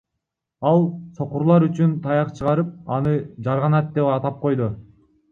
Ал 0.67 0.79
сокурлар 1.17 1.65
үчүн 1.67 1.91
таяк 2.05 2.31
чыгарып, 2.39 2.71
аны 2.95 3.11
Жарганат 3.49 3.93
деп 3.99 4.09
атап 4.15 4.41
койду. 4.47 4.71